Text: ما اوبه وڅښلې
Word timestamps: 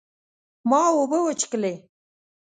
ما 0.69 0.81
اوبه 0.95 1.17
وڅښلې 1.25 1.73